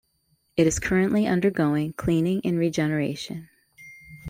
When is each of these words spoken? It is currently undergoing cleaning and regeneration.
It 0.57 0.65
is 0.65 0.79
currently 0.79 1.27
undergoing 1.27 1.93
cleaning 1.93 2.41
and 2.43 2.57
regeneration. 2.57 3.49